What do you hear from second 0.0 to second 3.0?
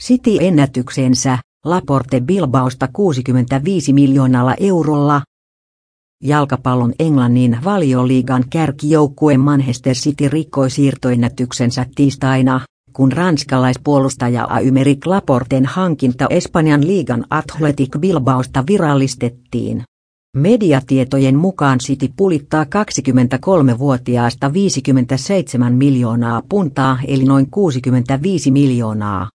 City-ennätyksensä, Laporte Bilbaosta